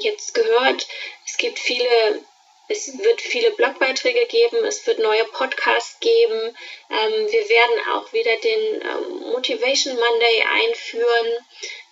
jetzt 0.00 0.34
gehört, 0.34 0.86
es 1.26 1.36
gibt 1.36 1.58
viele, 1.58 2.24
es 2.68 2.98
wird 2.98 3.20
viele 3.20 3.50
Blogbeiträge 3.52 4.26
geben, 4.26 4.64
es 4.64 4.86
wird 4.86 4.98
neue 4.98 5.24
Podcasts 5.26 5.98
geben. 6.00 6.56
Ähm, 6.90 7.32
wir 7.32 7.48
werden 7.48 7.88
auch 7.94 8.12
wieder 8.12 8.36
den 8.36 8.82
ähm, 8.82 9.30
Motivation 9.32 9.94
Monday 9.94 10.44
einführen. 10.48 11.46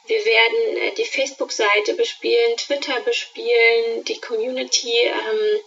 Wir 0.06 0.24
werden 0.24 0.76
äh, 0.76 0.92
die 0.92 1.04
Facebook-Seite 1.04 1.94
bespielen, 1.94 2.56
Twitter 2.56 3.00
bespielen, 3.00 4.04
die 4.04 4.20
Community 4.20 4.92
ähm, 4.92 5.60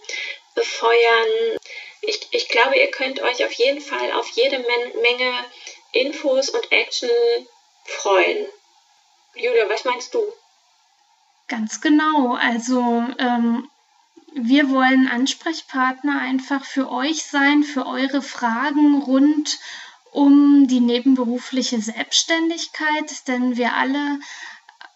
befeuern. 0.54 1.58
Ich, 2.02 2.28
ich 2.32 2.48
glaube, 2.48 2.76
ihr 2.76 2.90
könnt 2.90 3.22
euch 3.22 3.44
auf 3.44 3.52
jeden 3.52 3.80
Fall 3.80 4.12
auf 4.12 4.28
jede 4.34 4.58
Men 4.58 5.00
Menge 5.00 5.44
Infos 5.92 6.50
und 6.50 6.72
Action 6.72 7.10
freuen. 7.84 8.48
Julia, 9.34 9.68
was 9.68 9.84
meinst 9.84 10.14
du? 10.14 10.32
Ganz 11.48 11.80
genau. 11.80 12.34
Also 12.34 13.04
ähm, 13.18 13.68
wir 14.34 14.70
wollen 14.70 15.08
Ansprechpartner 15.08 16.20
einfach 16.20 16.64
für 16.64 16.90
euch 16.90 17.24
sein, 17.24 17.62
für 17.62 17.86
eure 17.86 18.22
Fragen 18.22 19.02
rund 19.02 19.58
um 20.12 20.66
die 20.68 20.80
nebenberufliche 20.80 21.80
Selbstständigkeit, 21.80 23.28
denn 23.28 23.56
wir 23.56 23.74
alle 23.74 24.18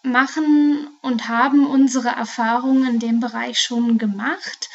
machen 0.02 0.88
und 1.02 1.28
haben 1.28 1.66
unsere 1.66 2.08
Erfahrungen 2.08 2.88
in 2.88 2.98
dem 2.98 3.20
Bereich 3.20 3.60
schon 3.60 3.98
gemacht. 3.98 4.68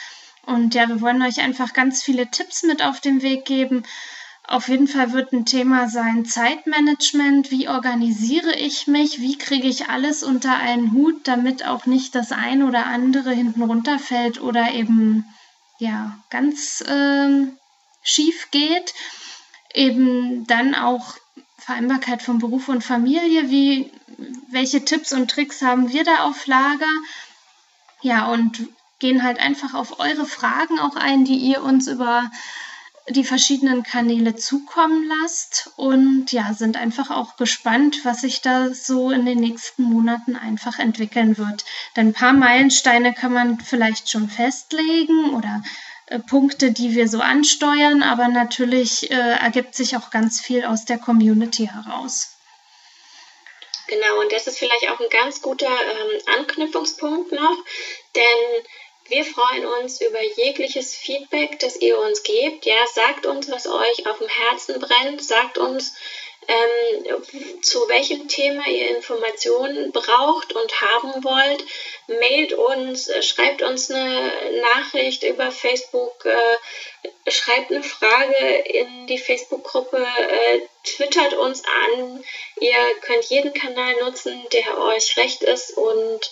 Und 0.46 0.76
ja, 0.76 0.88
wir 0.90 1.02
wollen 1.02 1.22
euch 1.22 1.40
einfach 1.40 1.74
ganz 1.74 2.04
viele 2.04 2.30
Tipps 2.30 2.64
mit 2.64 2.84
auf 2.84 3.00
den 3.00 3.22
Weg 3.22 3.46
geben, 3.46 3.84
auf 4.46 4.68
jeden 4.68 4.88
Fall 4.88 5.14
wird 5.14 5.32
ein 5.32 5.46
Thema 5.46 5.88
sein 5.88 6.26
Zeitmanagement. 6.26 7.50
Wie 7.50 7.70
organisiere 7.70 8.54
ich 8.56 8.88
mich? 8.88 9.22
Wie 9.22 9.38
kriege 9.38 9.68
ich 9.68 9.88
alles 9.88 10.22
unter 10.22 10.58
einen 10.58 10.92
Hut, 10.92 11.28
damit 11.28 11.66
auch 11.66 11.86
nicht 11.86 12.14
das 12.14 12.32
ein 12.32 12.64
oder 12.64 12.86
andere 12.86 13.32
hinten 13.32 13.64
runterfällt 13.64 14.42
oder 14.42 14.72
eben 14.74 15.26
ja 15.80 16.18
ganz 16.30 16.84
ähm, 16.88 17.58
schief 18.04 18.52
geht? 18.52 18.94
Eben 19.74 20.46
dann 20.46 20.76
auch 20.76 21.16
Vereinbarkeit 21.58 22.22
von 22.22 22.40
Beruf 22.40 22.68
und 22.68 22.84
Familie. 22.84 23.50
Wie, 23.50 23.92
welche 24.52 24.84
Tipps 24.84 25.14
und 25.14 25.32
Tricks 25.32 25.62
haben 25.62 25.90
wir 25.90 26.04
da 26.04 26.26
auf 26.26 26.46
Lager? 26.48 26.86
Ja, 28.02 28.28
und 28.28 28.68
gehen 29.00 29.24
halt 29.24 29.40
einfach 29.40 29.74
auf 29.74 30.00
eure 30.00 30.26
Fragen 30.26 30.80
auch 30.80 30.98
ein, 30.98 31.24
die 31.24 31.38
ihr 31.38 31.64
uns 31.64 31.88
über 31.88 32.30
die 33.10 33.24
verschiedenen 33.24 33.84
Kanäle 33.84 34.36
zukommen 34.36 35.08
lasst 35.08 35.72
und 35.76 36.32
ja, 36.32 36.54
sind 36.54 36.78
einfach 36.78 37.10
auch 37.12 37.36
gespannt, 37.36 38.00
was 38.04 38.22
sich 38.22 38.42
da 38.42 38.74
so 38.74 39.12
in 39.12 39.26
den 39.26 39.40
nächsten 39.40 39.84
Monaten 39.84 40.36
einfach 40.36 40.80
entwickeln 40.80 41.38
wird. 41.38 41.66
Denn 41.96 42.08
ein 42.08 42.14
paar 42.14 42.34
Meilensteine 42.34 43.14
kann 43.14 43.34
man 43.34 43.60
vielleicht 43.60 44.10
schon 44.10 44.30
festlegen 44.30 45.34
oder 45.34 45.62
äh, 46.08 46.20
Punkte, 46.20 46.72
die 46.72 46.96
wir 46.96 47.10
so 47.10 47.20
ansteuern, 47.20 48.04
aber 48.04 48.30
natürlich 48.30 49.12
äh, 49.12 49.16
ergibt 49.16 49.76
sich 49.76 49.98
auch 49.98 50.10
ganz 50.10 50.40
viel 50.40 50.64
aus 50.64 50.86
der 50.86 50.98
Community 50.98 51.68
heraus. 51.68 52.38
Genau, 53.88 54.22
und 54.22 54.32
das 54.32 54.48
ist 54.48 54.60
vielleicht 54.60 54.90
auch 54.90 55.00
ein 55.00 55.10
ganz 55.10 55.42
guter 55.42 55.68
ähm, 55.68 56.38
Anknüpfungspunkt 56.40 57.34
noch, 57.34 57.58
denn 58.16 58.64
wir 59.08 59.26
freuen 59.26 59.66
uns 59.66 60.02
über 60.02 60.22
jegliches 60.38 60.96
Feedback, 60.96 61.60
das 61.60 61.76
ihr 61.78 62.00
uns 62.00 62.24
gebt. 62.24 62.66
Ja, 62.66 62.86
sagt 62.94 63.26
uns, 63.26 63.50
was 63.52 63.68
euch 63.68 64.08
auf 64.08 64.20
dem 64.20 64.30
Herzen 64.30 64.80
brennt. 64.80 65.24
Sagt 65.24 65.58
uns, 65.58 65.94
ähm, 66.48 67.62
zu 67.62 67.88
welchem 67.88 68.28
Thema 68.28 68.68
ihr 68.68 68.96
Informationen 68.96 69.92
braucht 69.92 70.54
und 70.54 70.82
haben 70.82 71.24
wollt. 71.24 71.64
Mailt 72.08 72.54
uns, 72.54 73.10
schreibt 73.26 73.62
uns 73.62 73.90
eine 73.90 74.32
Nachricht 74.62 75.24
über 75.24 75.52
Facebook, 75.52 76.26
äh, 76.26 77.32
schreibt 77.32 77.72
eine 77.72 77.84
Frage 77.84 78.56
in 78.66 79.08
die 79.08 79.18
Facebook-Gruppe, 79.18 79.98
äh, 79.98 80.62
twittert 80.84 81.34
uns 81.34 81.64
an. 81.66 82.24
Ihr 82.60 82.96
könnt 83.02 83.26
jeden 83.26 83.54
Kanal 83.54 83.96
nutzen, 84.02 84.46
der 84.52 84.78
euch 84.80 85.16
recht 85.18 85.44
ist 85.44 85.78
und 85.78 86.32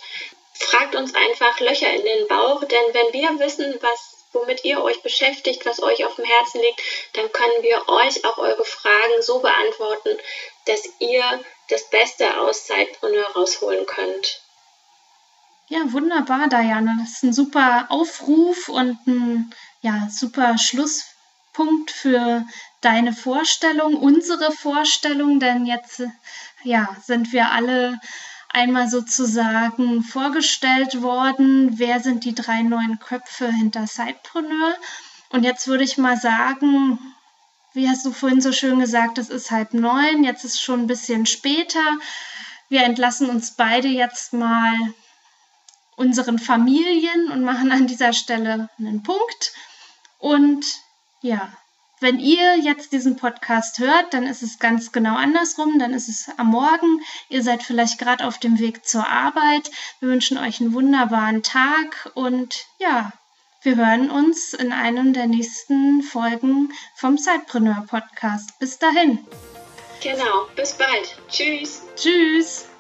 fragt 0.64 0.96
uns 0.96 1.14
einfach 1.14 1.60
Löcher 1.60 1.92
in 1.92 2.04
den 2.04 2.28
Bauch, 2.28 2.64
denn 2.64 2.94
wenn 2.94 3.14
wir 3.14 3.40
wissen, 3.40 3.76
was 3.82 4.22
womit 4.34 4.64
ihr 4.64 4.82
euch 4.82 5.02
beschäftigt, 5.02 5.66
was 5.66 5.82
euch 5.82 6.06
auf 6.06 6.16
dem 6.16 6.26
Herzen 6.26 6.62
liegt, 6.62 6.82
dann 7.14 7.32
können 7.32 7.64
wir 7.64 7.88
euch 7.90 8.24
auch 8.26 8.38
eure 8.38 8.64
Fragen 8.64 9.22
so 9.22 9.40
beantworten, 9.40 10.18
dass 10.66 10.88
ihr 11.00 11.24
das 11.70 11.90
Beste 11.90 12.40
aus 12.40 12.66
Zeitpreneur 12.66 13.26
rausholen 13.36 13.86
könnt. 13.86 14.42
Ja, 15.68 15.80
wunderbar, 15.92 16.48
Diana. 16.50 16.98
Das 17.02 17.14
ist 17.14 17.24
ein 17.24 17.34
super 17.34 17.88
Aufruf 17.90 18.68
und 18.68 18.98
ein 19.08 19.54
ja, 19.82 20.08
super 20.10 20.58
Schlusspunkt 20.58 21.92
für 21.92 22.46
deine 22.82 23.14
Vorstellung, 23.14 23.96
unsere 23.96 24.52
Vorstellung, 24.52 25.40
denn 25.40 25.66
jetzt 25.66 26.04
ja, 26.64 26.96
sind 27.06 27.32
wir 27.32 27.52
alle 27.52 28.00
einmal 28.54 28.90
sozusagen 28.90 30.04
vorgestellt 30.04 31.02
worden, 31.02 31.80
wer 31.80 32.00
sind 32.00 32.26
die 32.26 32.36
drei 32.36 32.62
neuen 32.62 33.00
Köpfe 33.00 33.52
hinter 33.52 33.88
Sidepreneur. 33.88 34.76
Und 35.30 35.44
jetzt 35.44 35.68
würde 35.68 35.84
ich 35.84 35.98
mal 35.98 36.18
sagen, 36.18 37.00
wie 37.74 37.88
hast 37.88 38.06
du 38.06 38.12
vorhin 38.12 38.42
so 38.42 38.52
schön 38.52 38.80
gesagt, 38.80 39.18
es 39.18 39.30
ist 39.30 39.52
halb 39.52 39.74
neun, 39.74 40.24
jetzt 40.24 40.44
ist 40.44 40.62
schon 40.62 40.82
ein 40.82 40.88
bisschen 40.88 41.26
später. 41.26 41.84
Wir 42.68 42.84
entlassen 42.84 43.30
uns 43.30 43.52
beide 43.52 43.88
jetzt 43.88 44.34
mal 44.34 44.74
unseren 45.96 46.40
Familien 46.40 47.32
und 47.32 47.44
machen 47.44 47.72
an 47.72 47.88
dieser 47.88 48.12
Stelle 48.12 48.70
einen 48.78 49.04
Punkt. 49.04 49.54
Und 50.18 50.66
ja, 51.22 51.52
wenn 52.02 52.20
ihr 52.20 52.58
jetzt 52.58 52.92
diesen 52.92 53.16
Podcast 53.16 53.80
hört, 53.80 54.14
dann 54.14 54.26
ist 54.26 54.42
es 54.42 54.60
ganz 54.60 54.92
genau 54.92 55.16
andersrum. 55.16 55.78
Dann 55.80 55.94
ist 55.94 56.10
es 56.10 56.30
am 56.38 56.48
Morgen. 56.48 57.02
Ihr 57.30 57.44
seid 57.44 57.64
vielleicht 57.64 58.00
gerade 58.00 58.26
auf 58.26 58.40
dem 58.40 58.60
Weg 58.60 58.86
zur 58.86 59.08
Arbeit. 59.08 59.70
Wir 60.00 60.10
wünschen 60.10 60.38
euch 60.38 60.60
einen 60.60 60.74
wunderbaren 60.74 61.44
Tag 61.44 62.12
und 62.16 62.66
ja, 62.80 63.14
wir 63.62 63.76
hören 63.76 64.10
uns 64.10 64.54
in 64.54 64.74
einem 64.74 65.14
der 65.14 65.28
nächsten 65.28 66.02
Folgen 66.02 66.74
vom 66.96 67.20
Zeitpreneur 67.20 67.86
Podcast. 67.88 68.58
Bis 68.58 68.80
dahin. 68.80 69.20
Genau, 70.02 70.48
bis 70.56 70.74
bald. 70.74 71.16
Tschüss. 71.30 71.84
Tschüss. 71.96 72.71